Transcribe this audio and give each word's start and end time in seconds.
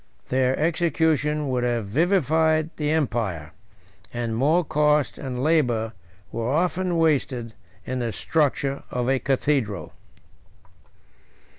112 0.29 0.29
Their 0.31 0.59
execution 0.59 1.47
would 1.49 1.63
have 1.63 1.85
vivified 1.85 2.71
the 2.77 2.89
empire; 2.89 3.51
and 4.11 4.35
more 4.35 4.63
cost 4.63 5.19
and 5.19 5.43
labor 5.43 5.93
were 6.31 6.49
often 6.49 6.97
wasted 6.97 7.53
in 7.85 7.99
the 7.99 8.11
structure 8.11 8.81
of 8.89 9.07
a 9.07 9.19
cathedral. 9.19 9.93